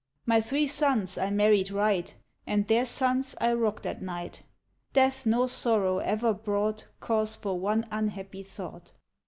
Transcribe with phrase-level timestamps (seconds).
[0.25, 2.11] My three sons I married right.
[2.47, 4.41] And their sons I rocked at night;
[4.93, 8.93] Death nor sorrow ever brought Cause for one unhappy thought.